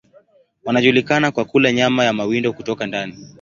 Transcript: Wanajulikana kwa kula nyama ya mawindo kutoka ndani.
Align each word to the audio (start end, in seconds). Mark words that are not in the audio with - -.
Wanajulikana 0.63 1.31
kwa 1.31 1.45
kula 1.45 1.71
nyama 1.71 2.03
ya 2.05 2.13
mawindo 2.13 2.53
kutoka 2.53 2.85
ndani. 2.87 3.15